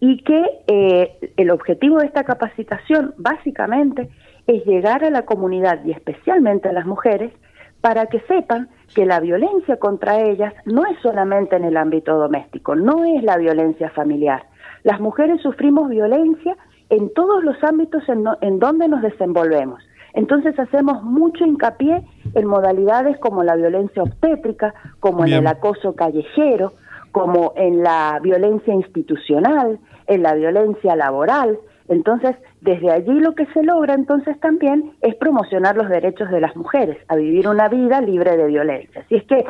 y 0.00 0.22
que 0.22 0.42
eh, 0.66 1.32
el 1.36 1.50
objetivo 1.50 1.98
de 1.98 2.06
esta 2.06 2.24
capacitación 2.24 3.14
básicamente 3.18 4.08
es 4.46 4.64
llegar 4.64 5.04
a 5.04 5.10
la 5.10 5.22
comunidad 5.22 5.84
y 5.84 5.92
especialmente 5.92 6.68
a 6.68 6.72
las 6.72 6.86
mujeres 6.86 7.32
para 7.80 8.06
que 8.06 8.20
sepan 8.20 8.68
que 8.94 9.06
la 9.06 9.20
violencia 9.20 9.76
contra 9.78 10.20
ellas 10.20 10.52
no 10.64 10.84
es 10.86 10.98
solamente 11.02 11.56
en 11.56 11.64
el 11.64 11.76
ámbito 11.76 12.16
doméstico, 12.16 12.74
no 12.74 13.04
es 13.04 13.22
la 13.22 13.36
violencia 13.36 13.90
familiar. 13.90 14.44
Las 14.82 15.00
mujeres 15.00 15.40
sufrimos 15.42 15.88
violencia 15.88 16.56
en 16.90 17.12
todos 17.12 17.44
los 17.44 17.62
ámbitos 17.62 18.02
en, 18.08 18.58
donde 18.58 18.88
nos 18.88 19.02
desenvolvemos. 19.02 19.82
Entonces 20.18 20.58
hacemos 20.58 21.04
mucho 21.04 21.46
hincapié 21.46 22.02
en 22.34 22.44
modalidades 22.44 23.16
como 23.18 23.44
la 23.44 23.54
violencia 23.54 24.02
obstétrica, 24.02 24.74
como 24.98 25.24
en 25.24 25.32
el 25.32 25.46
acoso 25.46 25.94
callejero, 25.94 26.72
como 27.12 27.52
en 27.54 27.84
la 27.84 28.18
violencia 28.20 28.74
institucional, 28.74 29.78
en 30.08 30.24
la 30.24 30.34
violencia 30.34 30.96
laboral. 30.96 31.60
Entonces, 31.86 32.34
desde 32.60 32.90
allí 32.90 33.12
lo 33.20 33.36
que 33.36 33.46
se 33.54 33.62
logra 33.62 33.94
entonces 33.94 34.40
también 34.40 34.90
es 35.02 35.14
promocionar 35.14 35.76
los 35.76 35.88
derechos 35.88 36.28
de 36.32 36.40
las 36.40 36.56
mujeres 36.56 36.98
a 37.06 37.14
vivir 37.14 37.46
una 37.46 37.68
vida 37.68 38.00
libre 38.00 38.36
de 38.36 38.48
violencia. 38.48 39.02
Así 39.02 39.14
es 39.14 39.22
que, 39.22 39.44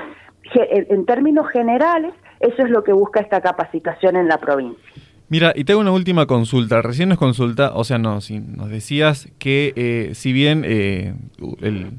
en 0.55 1.07
términos 1.07 1.49
generales, 1.49 2.13
eso 2.41 2.63
es 2.63 2.69
lo 2.69 2.85
que 2.85 2.93
busca 2.93 3.21
esta 3.21 3.41
capacitación 3.41 4.17
en 4.17 4.29
la 4.29 4.37
provincia. 4.37 4.85
Mira, 5.29 5.53
y 5.55 5.65
tengo 5.65 5.81
una 5.81 5.93
última 5.93 6.27
consulta. 6.27 6.81
Recién 6.83 7.11
nos 7.11 7.19
consulta, 7.19 7.73
o 7.75 7.85
sea, 7.85 7.99
no, 7.99 8.21
si 8.21 8.39
nos 8.41 8.71
decías 8.71 9.29
que 9.39 9.73
eh, 9.77 10.15
si 10.15 10.33
bien 10.33 10.65
eh, 10.67 11.15
el 11.61 11.99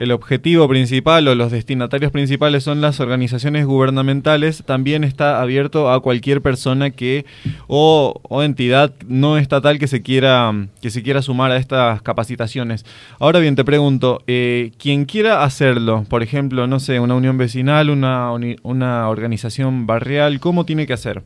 el 0.00 0.12
objetivo 0.12 0.66
principal 0.66 1.28
o 1.28 1.34
los 1.34 1.52
destinatarios 1.52 2.10
principales 2.10 2.64
son 2.64 2.80
las 2.80 3.00
organizaciones 3.00 3.66
gubernamentales, 3.66 4.64
también 4.64 5.04
está 5.04 5.42
abierto 5.42 5.92
a 5.92 6.00
cualquier 6.00 6.40
persona 6.40 6.88
que 6.90 7.26
o, 7.68 8.18
entidad 8.42 8.94
no 9.06 9.36
estatal 9.36 9.78
que 9.78 9.86
se 9.86 10.00
quiera 10.00 10.68
que 10.80 10.88
se 10.88 11.02
quiera 11.02 11.20
sumar 11.20 11.50
a 11.50 11.58
estas 11.58 12.00
capacitaciones. 12.00 12.86
Ahora 13.18 13.40
bien, 13.40 13.56
te 13.56 13.64
pregunto, 13.64 14.22
eh, 14.26 14.72
quien 14.78 15.04
quiera 15.04 15.44
hacerlo, 15.44 16.06
por 16.08 16.22
ejemplo, 16.22 16.66
no 16.66 16.80
sé, 16.80 16.98
una 16.98 17.14
unión 17.14 17.36
vecinal, 17.36 17.90
una, 17.90 18.32
una 18.62 19.08
organización 19.10 19.86
barrial, 19.86 20.40
¿cómo 20.40 20.64
tiene 20.64 20.86
que 20.86 20.94
hacer? 20.94 21.22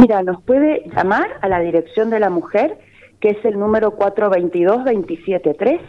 Mira, 0.00 0.22
nos 0.22 0.42
puede 0.42 0.84
llamar 0.94 1.28
a 1.40 1.48
la 1.48 1.60
dirección 1.60 2.10
de 2.10 2.20
la 2.20 2.30
mujer 2.30 2.78
que 3.20 3.28
es 3.30 3.44
el 3.44 3.58
número 3.58 3.96
422-2713, 3.98 5.80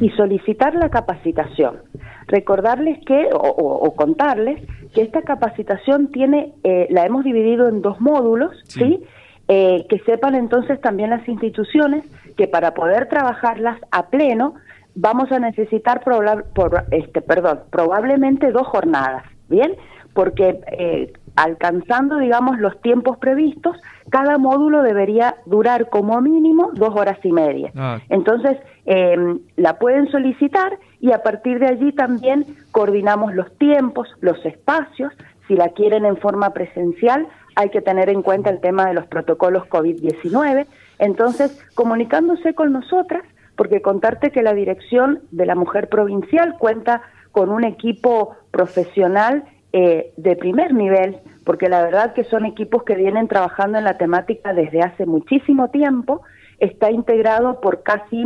y 0.00 0.10
solicitar 0.10 0.74
la 0.74 0.88
capacitación. 0.88 1.82
Recordarles 2.28 2.98
que, 3.04 3.28
o, 3.34 3.94
contarles, 3.94 4.62
que 4.94 5.02
esta 5.02 5.22
capacitación 5.22 6.10
tiene, 6.10 6.54
eh, 6.64 6.86
la 6.90 7.04
hemos 7.04 7.24
dividido 7.24 7.68
en 7.68 7.82
dos 7.82 8.00
módulos, 8.00 8.52
¿sí? 8.64 9.02
Eh, 9.48 9.84
que 9.88 9.98
sepan 10.06 10.34
entonces 10.34 10.80
también 10.80 11.10
las 11.10 11.28
instituciones 11.28 12.04
que 12.36 12.48
para 12.48 12.72
poder 12.72 13.08
trabajarlas 13.08 13.78
a 13.90 14.06
pleno 14.08 14.54
vamos 14.94 15.30
a 15.32 15.38
necesitar 15.40 16.00
por, 16.02 16.86
este, 16.90 17.20
perdón, 17.20 17.60
probablemente 17.70 18.50
dos 18.50 18.66
jornadas, 18.68 19.24
¿bien? 19.48 19.74
Porque 20.14 20.60
eh, 20.78 21.12
alcanzando, 21.36 22.18
digamos, 22.18 22.58
los 22.58 22.80
tiempos 22.80 23.18
previstos, 23.18 23.76
cada 24.10 24.38
módulo 24.38 24.82
debería 24.82 25.36
durar 25.46 25.88
como 25.88 26.20
mínimo 26.20 26.70
dos 26.74 26.94
horas 26.94 27.18
y 27.22 27.32
media. 27.32 27.72
Ah. 27.76 28.00
Entonces, 28.08 28.58
eh, 28.84 29.16
la 29.56 29.78
pueden 29.78 30.10
solicitar 30.10 30.78
y 31.00 31.12
a 31.12 31.22
partir 31.22 31.58
de 31.58 31.68
allí 31.68 31.92
también 31.92 32.44
coordinamos 32.70 33.34
los 33.34 33.56
tiempos, 33.58 34.08
los 34.20 34.44
espacios. 34.44 35.12
Si 35.48 35.54
la 35.54 35.70
quieren 35.70 36.04
en 36.04 36.16
forma 36.16 36.50
presencial, 36.50 37.26
hay 37.54 37.70
que 37.70 37.80
tener 37.80 38.08
en 38.08 38.22
cuenta 38.22 38.50
el 38.50 38.60
tema 38.60 38.86
de 38.86 38.94
los 38.94 39.06
protocolos 39.06 39.64
COVID-19. 39.68 40.66
Entonces, 40.98 41.64
comunicándose 41.74 42.54
con 42.54 42.72
nosotras, 42.72 43.22
porque 43.56 43.82
contarte 43.82 44.30
que 44.30 44.42
la 44.42 44.54
dirección 44.54 45.20
de 45.30 45.46
la 45.46 45.54
mujer 45.54 45.88
provincial 45.88 46.56
cuenta 46.58 47.02
con 47.32 47.50
un 47.50 47.64
equipo 47.64 48.36
profesional 48.50 49.44
eh, 49.72 50.12
de 50.16 50.36
primer 50.36 50.74
nivel, 50.74 51.18
porque 51.44 51.68
la 51.68 51.82
verdad 51.82 52.12
que 52.12 52.24
son 52.24 52.44
equipos 52.44 52.82
que 52.84 52.94
vienen 52.94 53.28
trabajando 53.28 53.78
en 53.78 53.84
la 53.84 53.98
temática 53.98 54.52
desde 54.52 54.82
hace 54.82 55.06
muchísimo 55.06 55.68
tiempo, 55.68 56.22
está 56.58 56.90
integrado 56.90 57.60
por 57.60 57.82
casi 57.82 58.24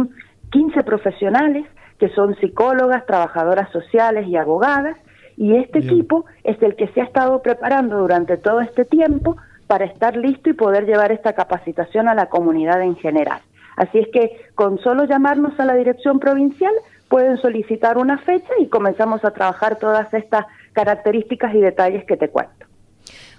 15 0.50 0.82
profesionales 0.82 1.64
que 1.98 2.08
son 2.10 2.36
psicólogas, 2.36 3.06
trabajadoras 3.06 3.70
sociales 3.70 4.26
y 4.28 4.36
abogadas, 4.36 4.96
y 5.36 5.56
este 5.56 5.80
equipo 5.80 6.24
es 6.44 6.60
el 6.62 6.76
que 6.76 6.88
se 6.88 7.00
ha 7.00 7.04
estado 7.04 7.42
preparando 7.42 7.98
durante 7.98 8.36
todo 8.36 8.60
este 8.60 8.84
tiempo 8.84 9.36
para 9.66 9.84
estar 9.84 10.16
listo 10.16 10.48
y 10.48 10.54
poder 10.54 10.86
llevar 10.86 11.12
esta 11.12 11.34
capacitación 11.34 12.08
a 12.08 12.14
la 12.14 12.26
comunidad 12.26 12.80
en 12.82 12.96
general. 12.96 13.40
Así 13.76 13.98
es 13.98 14.08
que 14.08 14.32
con 14.54 14.78
solo 14.78 15.04
llamarnos 15.04 15.58
a 15.60 15.66
la 15.66 15.74
dirección 15.74 16.18
provincial 16.18 16.72
pueden 17.08 17.36
solicitar 17.36 17.98
una 17.98 18.18
fecha 18.18 18.52
y 18.58 18.68
comenzamos 18.68 19.24
a 19.24 19.32
trabajar 19.32 19.76
todas 19.76 20.12
estas 20.14 20.46
características 20.76 21.54
y 21.54 21.60
detalles 21.60 22.04
que 22.04 22.18
te 22.18 22.28
cuento. 22.28 22.65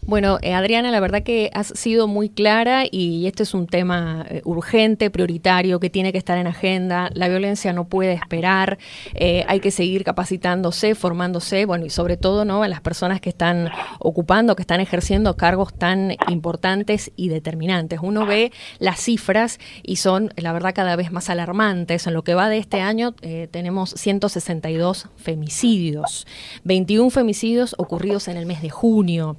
Bueno, 0.07 0.37
eh, 0.41 0.53
Adriana, 0.53 0.89
la 0.89 1.01
verdad 1.01 1.21
que 1.21 1.51
has 1.53 1.67
sido 1.75 2.07
muy 2.07 2.29
clara 2.29 2.85
y 2.89 3.27
este 3.27 3.43
es 3.43 3.53
un 3.53 3.67
tema 3.67 4.25
eh, 4.29 4.41
urgente, 4.45 5.09
prioritario, 5.09 5.81
que 5.81 5.89
tiene 5.89 6.13
que 6.13 6.17
estar 6.17 6.37
en 6.37 6.47
agenda. 6.47 7.09
La 7.13 7.27
violencia 7.27 7.73
no 7.73 7.89
puede 7.89 8.13
esperar, 8.13 8.77
eh, 9.15 9.43
hay 9.49 9.59
que 9.59 9.69
seguir 9.69 10.05
capacitándose, 10.05 10.95
formándose, 10.95 11.65
bueno, 11.65 11.85
y 11.85 11.89
sobre 11.89 12.15
todo, 12.15 12.45
¿no? 12.45 12.63
A 12.63 12.69
las 12.69 12.79
personas 12.79 13.19
que 13.19 13.27
están 13.27 13.69
ocupando, 13.99 14.55
que 14.55 14.61
están 14.61 14.79
ejerciendo 14.79 15.35
cargos 15.35 15.73
tan 15.73 16.15
importantes 16.29 17.11
y 17.17 17.27
determinantes. 17.27 17.99
Uno 18.01 18.25
ve 18.25 18.53
las 18.79 19.01
cifras 19.01 19.59
y 19.83 19.97
son, 19.97 20.31
la 20.37 20.53
verdad, 20.53 20.73
cada 20.73 20.95
vez 20.95 21.11
más 21.11 21.29
alarmantes. 21.29 22.07
En 22.07 22.13
lo 22.13 22.23
que 22.23 22.33
va 22.33 22.47
de 22.47 22.59
este 22.59 22.79
año 22.79 23.13
tenemos 23.51 23.89
162 23.89 25.09
femicidios, 25.17 26.25
21 26.63 27.09
femicidios 27.09 27.75
ocurridos 27.77 28.29
en 28.29 28.37
el 28.37 28.45
mes 28.45 28.61
de 28.61 28.69
junio. 28.69 29.35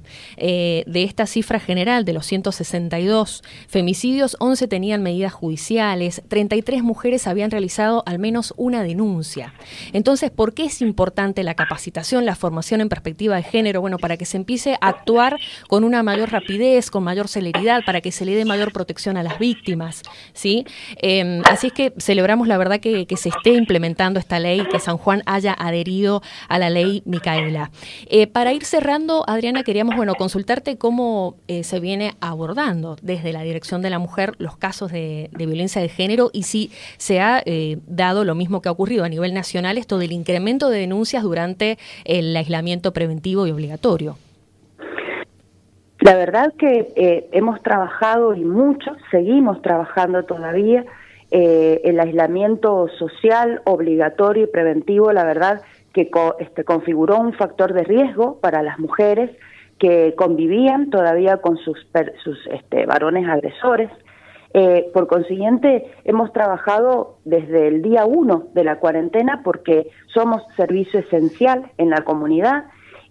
De 0.85 1.03
esta 1.03 1.25
cifra 1.25 1.59
general 1.59 2.05
de 2.05 2.13
los 2.13 2.25
162 2.25 3.43
femicidios, 3.67 4.37
11 4.39 4.67
tenían 4.67 5.03
medidas 5.03 5.33
judiciales, 5.33 6.21
33 6.27 6.83
mujeres 6.83 7.27
habían 7.27 7.51
realizado 7.51 8.03
al 8.05 8.19
menos 8.19 8.53
una 8.57 8.83
denuncia. 8.83 9.53
Entonces, 9.93 10.31
¿por 10.31 10.53
qué 10.53 10.65
es 10.65 10.81
importante 10.81 11.43
la 11.43 11.55
capacitación, 11.55 12.25
la 12.25 12.35
formación 12.35 12.81
en 12.81 12.89
perspectiva 12.89 13.35
de 13.35 13.43
género? 13.43 13.81
Bueno, 13.81 13.97
para 13.97 14.17
que 14.17 14.25
se 14.25 14.37
empiece 14.37 14.77
a 14.81 14.89
actuar 14.89 15.37
con 15.67 15.83
una 15.83 16.03
mayor 16.03 16.31
rapidez, 16.31 16.89
con 16.91 17.03
mayor 17.03 17.27
celeridad, 17.27 17.81
para 17.85 18.01
que 18.01 18.11
se 18.11 18.25
le 18.25 18.35
dé 18.35 18.45
mayor 18.45 18.71
protección 18.71 19.17
a 19.17 19.23
las 19.23 19.39
víctimas. 19.39 20.01
¿sí? 20.33 20.65
Em, 20.97 21.41
así 21.49 21.67
es 21.67 21.73
que 21.73 21.93
celebramos 21.97 22.47
la 22.47 22.57
verdad 22.57 22.79
que, 22.79 23.05
que 23.05 23.17
se 23.17 23.29
esté 23.29 23.53
implementando 23.53 24.19
esta 24.19 24.39
ley, 24.39 24.63
que 24.71 24.79
San 24.79 24.97
Juan 24.97 25.23
haya 25.25 25.53
adherido 25.53 26.21
a 26.47 26.59
la 26.59 26.69
ley 26.69 27.01
Micaela. 27.05 27.71
Eh, 28.07 28.27
para 28.27 28.53
ir 28.53 28.65
cerrando, 28.65 29.23
Adriana, 29.27 29.63
queríamos 29.63 29.95
bueno, 29.95 30.15
consultarte 30.39 30.77
cómo 30.77 31.35
eh, 31.49 31.65
se 31.65 31.81
viene 31.81 32.13
abordando 32.21 32.95
desde 33.01 33.33
la 33.33 33.41
Dirección 33.41 33.81
de 33.81 33.89
la 33.89 33.99
Mujer 33.99 34.35
los 34.37 34.55
casos 34.55 34.89
de, 34.89 35.29
violencia 35.37 35.81
de 35.81 35.89
género 35.89 36.29
y 36.31 36.43
si 36.43 36.71
se 36.97 37.19
ha 37.19 37.41
eh, 37.45 37.79
dado 37.87 38.23
lo 38.23 38.35
mismo 38.35 38.61
que 38.61 38.69
ha 38.69 38.71
ocurrido 38.71 39.03
a 39.03 39.09
nivel 39.09 39.33
nacional, 39.33 39.77
esto 39.77 39.97
del 39.97 40.13
incremento 40.13 40.69
de 40.69 40.79
denuncias 40.79 41.23
durante 41.23 41.77
el 42.05 42.33
aislamiento 42.37 42.93
preventivo 42.93 43.47
y 43.47 43.51
obligatorio. 43.51 44.15
La 45.99 46.15
verdad 46.15 46.53
que 46.57 47.27
hemos 47.33 47.61
trabajado 47.61 48.33
y 48.33 48.45
mucho, 48.45 48.91
seguimos 49.11 49.61
trabajando 49.61 50.23
todavía. 50.23 50.85
el 51.31 51.99
aislamiento 51.99 52.87
social 52.97 53.61
obligatorio 53.65 54.45
y 54.45 54.47
preventivo, 54.47 55.11
la 55.11 55.25
verdad 55.25 55.61
que 55.93 56.09
este, 56.39 56.63
configuró 56.63 57.19
un 57.19 57.33
factor 57.33 57.73
de 57.73 57.83
riesgo 57.83 58.39
para 58.39 58.63
las 58.63 58.79
mujeres 58.79 59.31
que 59.79 60.13
convivían 60.15 60.89
todavía 60.89 61.37
con 61.37 61.57
sus, 61.57 61.77
sus 62.23 62.37
este, 62.47 62.85
varones 62.85 63.27
agresores. 63.27 63.89
Eh, 64.53 64.89
por 64.93 65.07
consiguiente, 65.07 65.91
hemos 66.03 66.33
trabajado 66.33 67.19
desde 67.23 67.67
el 67.67 67.81
día 67.81 68.05
uno 68.05 68.47
de 68.53 68.63
la 68.63 68.79
cuarentena 68.79 69.41
porque 69.43 69.89
somos 70.13 70.41
servicio 70.57 70.99
esencial 70.99 71.71
en 71.77 71.89
la 71.91 72.01
comunidad 72.01 72.65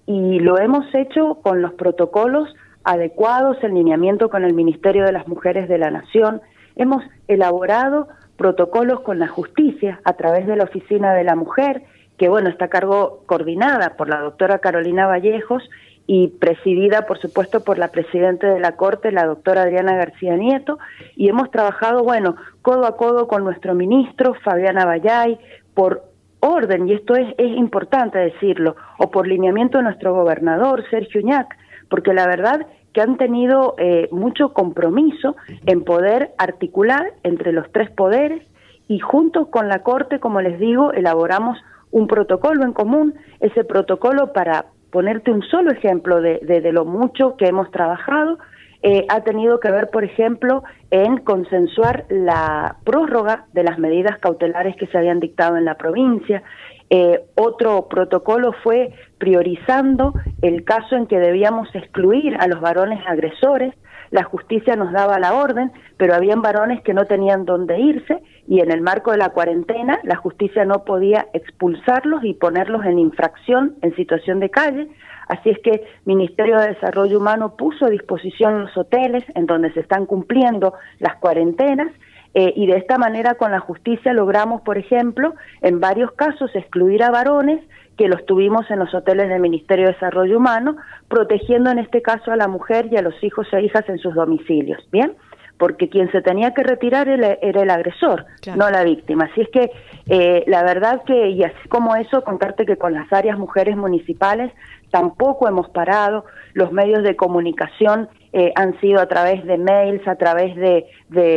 y 0.05 0.41
lo 0.41 0.59
hemos 0.59 0.93
hecho 0.95 1.39
con 1.43 1.63
los 1.63 1.75
protocolos 1.75 2.55
adecuados 2.85 3.57
en 3.63 3.75
lineamiento 3.75 4.31
con 4.31 4.45
el 4.45 4.53
Ministerio 4.53 5.05
de 5.05 5.13
las 5.13 5.29
Mujeres 5.29 5.69
de 5.69 5.79
la 5.79 5.91
Nación. 5.91 6.43
Hemos 6.77 7.03
elaborado 7.29 8.09
protocolos 8.37 9.01
con 9.01 9.19
la 9.19 9.29
justicia 9.29 10.01
a 10.05 10.15
través 10.15 10.47
de 10.47 10.57
la 10.57 10.65
Oficina 10.65 11.15
de 11.15 11.25
la 11.25 11.37
Mujer 11.37 11.83
que 12.19 12.29
bueno, 12.29 12.51
está 12.51 12.67
a 12.67 12.69
cargo 12.69 13.23
coordinada 13.27 13.97
por 13.97 14.09
la 14.09 14.21
doctora 14.21 14.59
Carolina 14.59 15.07
Vallejos 15.07 15.63
y 16.11 16.29
presidida, 16.29 17.03
por 17.03 17.19
supuesto, 17.19 17.63
por 17.63 17.79
la 17.79 17.89
presidenta 17.89 18.51
de 18.53 18.61
la 18.61 18.77
Corte, 18.77 19.13
la 19.13 19.27
doctora 19.27 19.63
Adriana 19.63 19.95
García 19.95 20.37
Nieto, 20.37 20.79
y 21.15 21.29
hemos 21.29 21.51
trabajado, 21.51 22.03
bueno, 22.03 22.35
codo 22.63 22.87
a 22.87 22.97
codo 22.97 23.29
con 23.29 23.45
nuestro 23.45 23.75
ministro, 23.75 24.33
Fabiana 24.43 24.87
Vallay, 24.87 25.39
por 25.75 26.05
orden, 26.41 26.89
y 26.89 26.95
esto 26.95 27.15
es, 27.15 27.35
es 27.37 27.55
importante 27.59 28.19
decirlo, 28.19 28.75
o 28.97 29.11
por 29.11 29.29
lineamiento 29.29 29.77
de 29.77 29.85
nuestro 29.85 30.15
gobernador, 30.15 30.83
Sergio 30.89 31.21
Uñac, 31.21 31.55
porque 31.91 32.15
la 32.15 32.27
verdad 32.27 32.67
que 32.95 33.03
han 33.03 33.19
tenido 33.19 33.75
eh, 33.77 34.09
mucho 34.11 34.55
compromiso 34.55 35.37
en 35.67 35.85
poder 35.85 36.31
articular 36.39 37.13
entre 37.23 37.53
los 37.53 37.71
tres 37.71 37.91
poderes 37.91 38.43
y 38.89 38.99
junto 38.99 39.51
con 39.51 39.69
la 39.69 39.83
Corte, 39.83 40.21
como 40.21 40.41
les 40.41 40.59
digo, 40.59 40.91
elaboramos 40.93 41.59
un 41.91 42.07
protocolo 42.07 42.65
en 42.65 42.73
común, 42.73 43.15
ese 43.41 43.63
protocolo 43.63 44.33
para 44.33 44.65
ponerte 44.91 45.31
un 45.31 45.43
solo 45.43 45.71
ejemplo 45.71 46.21
de, 46.21 46.39
de, 46.41 46.73
lo 46.73 46.85
mucho 46.85 47.37
que 47.37 47.47
hemos 47.47 47.71
trabajado, 47.71 48.39
eh, 48.83 49.07
ha 49.09 49.23
tenido 49.23 49.59
que 49.61 49.71
ver, 49.71 49.91
por 49.91 50.05
ejemplo, 50.05 50.63
en 50.91 51.19
consensuar 51.19 52.07
la 52.09 52.77
prórroga 52.85 53.47
de 53.53 53.65
las 53.65 53.79
medidas 53.79 54.19
cautelares 54.19 54.77
que 54.77 54.87
se 54.87 54.99
habían 54.99 55.21
dictado 55.21 55.57
en 55.57 55.65
la 55.65 55.77
provincia. 55.77 56.43
Eh, 56.91 57.21
otro 57.35 57.89
protocolo 57.89 58.53
fue 58.63 58.95
priorizando 59.19 60.15
el 60.43 60.65
caso 60.65 60.97
en 60.97 61.07
que 61.07 61.19
debíamos 61.19 61.69
excluir 61.75 62.37
a 62.39 62.47
los 62.47 62.61
varones 62.61 63.01
agresores. 63.07 63.75
La 64.11 64.23
justicia 64.23 64.75
nos 64.77 64.93
daba 64.93 65.19
la 65.19 65.35
orden, 65.35 65.71
pero 65.99 66.15
habían 66.15 66.41
varones 66.41 66.81
que 66.83 66.95
no 66.95 67.05
tenían 67.05 67.45
dónde 67.45 67.79
irse 67.79 68.23
y 68.49 68.61
en 68.61 68.73
el 68.73 68.81
marco 68.81 69.13
de 69.13 69.19
la 69.19 69.29
cuarentena 69.29 70.01
la 70.05 70.17
justicia 70.17 70.65
no 70.65 70.85
podía 70.85 71.27
expulsarlos 71.35 72.25
y 72.25 72.33
ponerlos 72.33 72.85
en 72.87 72.99
infracción 72.99 73.77
en 73.83 73.95
situación 73.95 74.41
de 74.41 74.49
calle. 74.49 74.89
Así 75.29 75.51
es 75.51 75.59
que 75.59 75.85
Ministerio 76.07 76.59
de 76.59 76.69
Desarrollo 76.69 77.19
Humano 77.19 77.57
puso 77.57 77.85
a 77.85 77.91
disposición 77.91 78.63
los 78.63 78.77
hoteles 78.77 79.23
en 79.35 79.45
donde 79.45 79.71
se 79.75 79.81
están 79.81 80.07
cumpliendo 80.07 80.73
las 80.99 81.17
cuarentenas 81.17 81.93
eh, 82.33 82.55
y 82.57 82.67
de 82.67 82.79
esta 82.79 82.97
manera 82.97 83.35
con 83.35 83.51
la 83.51 83.61
justicia 83.61 84.15
logramos, 84.15 84.63
por 84.63 84.79
ejemplo, 84.79 85.35
en 85.61 85.81
varios 85.81 86.13
casos 86.13 86.51
excluir 86.55 87.03
a 87.03 87.11
varones 87.11 87.61
que 87.99 88.09
los 88.09 88.25
tuvimos 88.25 88.71
en 88.71 88.79
los 88.79 88.95
hoteles 88.95 89.29
del 89.29 89.41
Ministerio 89.41 89.87
de 89.87 89.93
Desarrollo 89.93 90.39
Humano, 90.39 90.77
protegiendo 91.09 91.71
en 91.71 91.81
este 91.81 92.01
caso 92.01 92.31
a 92.31 92.37
la 92.37 92.49
mujer 92.49 92.89
y 92.91 92.97
a 92.97 93.03
los 93.03 93.15
hijos 93.23 93.47
e 93.53 93.63
hijas 93.63 93.87
en 93.89 93.99
sus 93.99 94.15
domicilios. 94.15 94.79
Bien 94.91 95.17
porque 95.59 95.89
quien 95.89 96.11
se 96.13 96.23
tenía 96.23 96.55
que 96.55 96.63
retirar 96.63 97.09
era, 97.09 97.33
el 97.43 97.71
agresor, 97.71 98.27
no 98.57 98.71
la 98.71 98.85
víctima. 98.85 99.29
Así 99.31 99.41
es 99.43 99.49
que 99.49 99.71
eh, 100.07 100.45
la 100.47 100.63
verdad 100.63 101.03
que, 101.05 101.31
y 101.31 101.43
así 101.43 101.69
como 101.69 101.97
eso, 101.97 102.23
contarte 102.23 102.65
que 102.65 102.77
con 102.77 102.95
las 102.95 103.13
áreas 103.13 103.39
mujeres 103.39 103.77
municipales 103.77 104.53
tampoco 104.91 105.49
hemos 105.49 105.69
parado, 105.71 106.25
los 106.55 106.73
medios 106.73 107.03
de 107.03 107.17
comunicación 107.17 108.09
eh, 108.33 108.53
han 108.57 108.79
sido 108.81 109.01
a 109.01 109.07
través 109.07 109.45
de 109.45 109.59
mails, 109.59 110.07
a 110.07 110.17
través 110.17 110.55
de, 110.57 110.87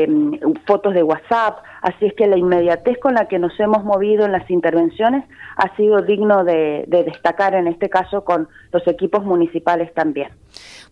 mm, 0.08 0.66
fotos 0.66 0.94
de 0.94 1.04
WhatsApp, 1.04 1.60
así 1.82 2.06
es 2.06 2.14
que 2.14 2.28
la 2.28 2.38
inmediatez 2.38 2.98
con 3.00 3.14
la 3.14 3.28
que 3.28 3.40
nos 3.40 3.58
hemos 3.60 3.84
movido 3.84 4.26
en 4.26 4.32
las 4.32 4.50
intervenciones 4.50 5.26
ha 5.58 5.76
sido 5.76 6.02
digno 6.02 6.44
de 6.44 6.86
destacar 6.88 7.56
en 7.56 7.68
este 7.68 7.90
caso 7.90 8.24
con 8.24 8.48
los 8.72 8.88
equipos 8.88 9.24
municipales 9.24 9.94
también. 9.94 10.30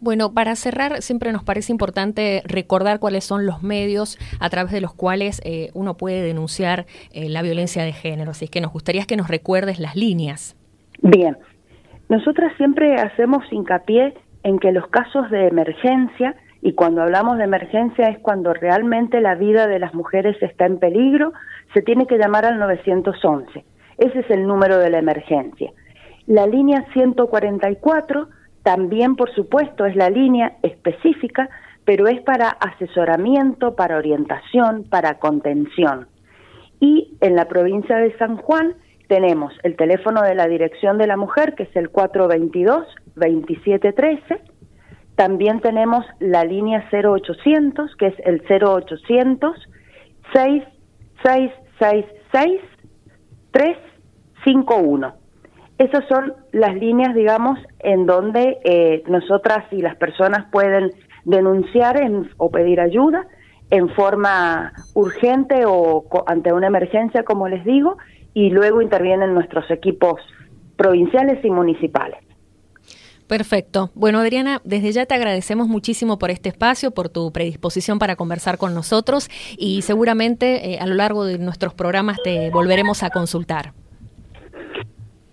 Bueno, 0.02 0.34
para 0.34 0.56
cerrar, 0.56 1.02
siempre 1.02 1.34
nos 1.34 1.44
parece 1.44 1.74
importante 1.74 2.42
recordar 2.46 3.00
cuáles 3.00 3.26
son 3.26 3.46
los 3.46 3.64
medios 3.64 4.18
a 4.40 4.50
través 4.50 4.72
de 4.72 4.80
los 4.80 4.94
cuales 4.94 5.42
eh, 5.44 5.72
uno 5.74 5.98
puede 5.98 6.22
denunciar 6.22 6.86
eh, 7.12 7.28
la 7.28 7.42
violencia 7.42 7.84
de 7.84 7.92
género. 7.92 8.32
Así 8.32 8.46
es 8.46 8.52
que 8.52 8.62
nos 8.62 8.72
gustaría 8.72 9.04
que 9.06 9.18
nos 9.18 9.28
recuerdes 9.28 9.80
las 9.80 9.98
líneas. 9.98 10.56
Bien, 11.02 11.38
nosotras 12.08 12.54
siempre 12.56 12.96
hacemos 12.96 13.44
hincapié 13.52 14.14
en 14.44 14.60
que 14.60 14.72
los 14.72 14.88
casos 14.88 15.30
de 15.30 15.48
emergencia, 15.48 16.36
y 16.62 16.74
cuando 16.74 17.02
hablamos 17.02 17.38
de 17.38 17.46
emergencia 17.46 18.08
es 18.08 18.20
cuando 18.20 18.54
realmente 18.54 19.22
la 19.22 19.36
vida 19.36 19.68
de 19.68 19.80
las 19.80 19.94
mujeres 19.94 20.36
está 20.42 20.66
en 20.66 20.80
peligro, 20.80 21.34
se 21.74 21.82
tiene 21.82 22.08
que 22.08 22.18
llamar 22.18 22.46
al 22.46 22.60
911. 22.60 23.64
Ese 23.98 24.20
es 24.20 24.30
el 24.30 24.46
número 24.48 24.78
de 24.78 24.90
la 24.90 25.00
emergencia. 25.00 25.72
La 26.28 26.46
línea 26.48 26.86
144 26.94 28.30
también, 28.64 29.16
por 29.16 29.34
supuesto, 29.34 29.86
es 29.86 29.96
la 29.96 30.10
línea 30.10 30.58
específica, 30.62 31.50
pero 31.86 32.08
es 32.08 32.22
para 32.22 32.50
asesoramiento, 32.50 33.76
para 33.76 33.98
orientación, 33.98 34.84
para 34.84 35.16
contención. 35.16 36.08
Y 36.80 37.18
en 37.22 37.36
la 37.36 37.46
provincia 37.46 37.98
de 37.98 38.16
San 38.18 38.38
Juan 38.38 38.76
tenemos 39.10 39.52
el 39.64 39.76
teléfono 39.76 40.22
de 40.22 40.36
la 40.36 40.48
Dirección 40.48 40.98
de 40.98 41.08
la 41.08 41.18
Mujer, 41.18 41.56
que 41.56 41.64
es 41.64 41.76
el 41.76 41.92
422-2713. 41.92 44.40
También 45.16 45.60
tenemos 45.60 46.06
la 46.20 46.46
línea 46.46 46.88
0800, 46.94 47.98
que 47.98 48.08
es 48.08 48.16
el 48.24 48.42
0800 48.48 49.58
6666 50.32 52.62
351. 53.52 55.14
Esas 55.80 56.08
son 56.08 56.36
las 56.52 56.76
líneas, 56.76 57.16
digamos, 57.16 57.58
en 57.80 58.06
donde 58.06 58.60
eh, 58.64 59.02
nosotras 59.08 59.66
y 59.72 59.82
las 59.82 59.96
personas 59.96 60.46
pueden 60.52 60.92
denunciar 61.26 62.00
o 62.38 62.52
pedir 62.52 62.80
ayuda 62.80 63.26
en 63.72 63.90
forma 63.90 64.72
urgente 64.94 65.64
o 65.66 66.06
ante 66.28 66.54
una 66.54 66.68
emergencia, 66.68 67.24
como 67.24 67.48
les 67.48 67.66
digo, 67.66 67.98
y 68.34 68.50
luego 68.50 68.82
intervienen 68.82 69.34
nuestros 69.34 69.70
equipos 69.72 70.22
provinciales 70.76 71.44
y 71.44 71.50
municipales. 71.50 72.20
Perfecto. 73.28 73.92
Bueno, 73.94 74.18
Adriana, 74.20 74.60
desde 74.64 74.92
ya 74.92 75.06
te 75.06 75.14
agradecemos 75.14 75.68
muchísimo 75.68 76.18
por 76.18 76.32
este 76.32 76.50
espacio, 76.50 76.90
por 76.90 77.10
tu 77.10 77.32
predisposición 77.32 78.00
para 78.00 78.16
conversar 78.16 78.58
con 78.58 78.74
nosotros 78.74 79.30
y 79.56 79.84
seguramente 79.84 80.72
eh, 80.72 80.80
a 80.80 80.88
lo 80.88 80.96
largo 80.96 81.26
de 81.26 81.38
nuestros 81.38 81.76
programas 81.76 82.18
te 82.24 82.50
volveremos 82.50 83.04
a 83.04 83.12
consultar. 83.12 83.74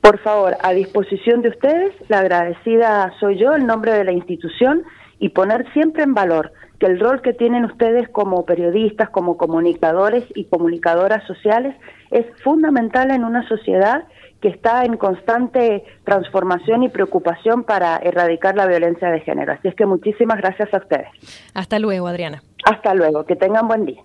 Por 0.03 0.19
favor, 0.19 0.59
a 0.63 0.73
disposición 0.73 1.41
de 1.41 1.49
ustedes, 1.49 1.95
la 2.09 2.19
agradecida 2.19 3.15
soy 3.19 3.39
yo, 3.39 3.55
el 3.55 3.67
nombre 3.67 3.93
de 3.93 4.05
la 4.05 4.13
institución, 4.13 4.83
y 5.19 5.31
poner 5.31 5.67
siempre 5.73 6.03
en 6.03 6.13
valor 6.13 6.53
que 6.79 6.87
el 6.87 7.01
rol 7.01 7.23
que 7.23 7.33
tienen 7.33 7.65
ustedes 7.65 8.09
como 8.11 8.45
periodistas, 8.45 9.09
como 9.09 9.39
comunicadores 9.39 10.25
y 10.35 10.45
comunicadoras 10.45 11.27
sociales 11.27 11.75
es 12.11 12.27
fundamental 12.43 13.11
en 13.11 13.25
una 13.25 13.47
sociedad 13.49 14.05
que 14.41 14.49
está 14.49 14.85
en 14.85 14.97
constante 14.97 15.85
transformación 16.05 16.83
y 16.83 16.89
preocupación 16.89 17.65
para 17.65 17.97
erradicar 17.97 18.55
la 18.57 18.67
violencia 18.67 19.09
de 19.11 19.21
género. 19.21 19.53
Así 19.53 19.69
es 19.69 19.75
que 19.75 19.87
muchísimas 19.87 20.39
gracias 20.39 20.73
a 20.73 20.79
ustedes. 20.79 21.09
Hasta 21.55 21.79
luego, 21.79 22.07
Adriana. 22.07 22.43
Hasta 22.65 22.95
luego, 22.95 23.25
que 23.25 23.37
tengan 23.37 23.67
buen 23.67 23.87
día. 23.87 24.03